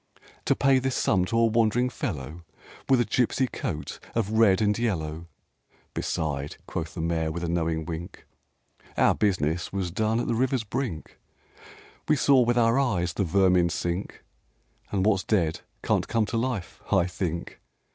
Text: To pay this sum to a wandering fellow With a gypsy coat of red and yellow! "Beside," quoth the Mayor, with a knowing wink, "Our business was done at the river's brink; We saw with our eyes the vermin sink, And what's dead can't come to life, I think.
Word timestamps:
To 0.45 0.55
pay 0.55 0.79
this 0.79 0.95
sum 0.95 1.25
to 1.25 1.37
a 1.37 1.45
wandering 1.45 1.87
fellow 1.91 2.41
With 2.89 2.99
a 2.99 3.05
gypsy 3.05 3.45
coat 3.51 3.99
of 4.15 4.31
red 4.31 4.59
and 4.59 4.75
yellow! 4.79 5.27
"Beside," 5.93 6.57
quoth 6.65 6.95
the 6.95 7.01
Mayor, 7.01 7.31
with 7.31 7.43
a 7.43 7.47
knowing 7.47 7.85
wink, 7.85 8.25
"Our 8.97 9.13
business 9.13 9.71
was 9.71 9.91
done 9.91 10.19
at 10.19 10.25
the 10.25 10.33
river's 10.33 10.63
brink; 10.63 11.19
We 12.07 12.15
saw 12.15 12.41
with 12.41 12.57
our 12.57 12.79
eyes 12.79 13.13
the 13.13 13.23
vermin 13.23 13.69
sink, 13.69 14.23
And 14.91 15.05
what's 15.05 15.23
dead 15.23 15.59
can't 15.83 16.07
come 16.07 16.25
to 16.25 16.35
life, 16.37 16.81
I 16.91 17.05
think. 17.05 17.61